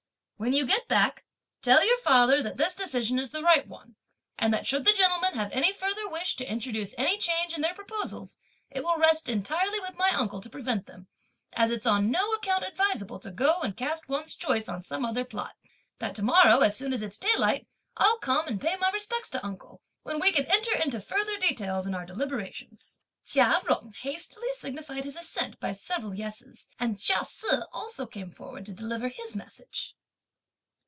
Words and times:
When 0.43 0.53
you 0.53 0.65
get 0.65 0.87
back, 0.87 1.23
tell 1.61 1.85
your 1.85 1.99
father 1.99 2.41
that 2.41 2.57
this 2.57 2.73
decision 2.73 3.19
is 3.19 3.29
the 3.29 3.43
right 3.43 3.67
one, 3.67 3.95
and 4.39 4.51
that 4.51 4.65
should 4.65 4.85
the 4.85 4.91
gentlemen 4.91 5.35
have 5.35 5.51
any 5.51 5.71
further 5.71 6.09
wish 6.09 6.35
to 6.37 6.51
introduce 6.51 6.95
any 6.97 7.19
change 7.19 7.53
in 7.53 7.61
their 7.61 7.75
proposals, 7.75 8.39
it 8.71 8.83
will 8.83 8.97
rest 8.97 9.29
entirely 9.29 9.79
with 9.79 9.99
my 9.99 10.09
uncle 10.09 10.41
to 10.41 10.49
prevent 10.49 10.87
them, 10.87 11.05
as 11.53 11.69
it's 11.69 11.85
on 11.85 12.09
no 12.09 12.33
account 12.33 12.63
advisable 12.63 13.19
to 13.19 13.29
go 13.29 13.61
and 13.61 13.77
cast 13.77 14.09
one's 14.09 14.33
choice 14.33 14.67
on 14.67 14.81
some 14.81 15.05
other 15.05 15.23
plot; 15.23 15.53
that 15.99 16.15
to 16.15 16.23
morrow 16.23 16.61
as 16.61 16.75
soon 16.75 16.91
as 16.91 17.03
it's 17.03 17.19
daylight, 17.19 17.67
I'll 17.97 18.17
come 18.17 18.47
and 18.47 18.59
pay 18.59 18.75
my 18.77 18.89
respects 18.89 19.29
to 19.29 19.45
uncle, 19.45 19.79
when 20.01 20.19
we 20.19 20.31
can 20.31 20.47
enter 20.47 20.75
into 20.75 21.01
further 21.01 21.37
details 21.37 21.85
in 21.85 21.93
our 21.93 22.03
deliberations!" 22.07 23.01
Chia 23.27 23.61
Jung 23.71 23.93
hastily 24.01 24.51
signified 24.53 25.03
his 25.03 25.15
assent 25.15 25.59
by 25.59 25.71
several 25.73 26.15
yes's, 26.15 26.65
and 26.79 26.97
Chia 26.97 27.23
Se 27.25 27.59
also 27.71 28.07
came 28.07 28.31
forward 28.31 28.65
to 28.65 28.73
deliver 28.73 29.07
his 29.07 29.35
message. 29.35 29.93